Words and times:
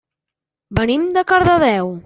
Venim 0.79 1.05
de 1.19 1.27
Cardedeu. 1.35 1.97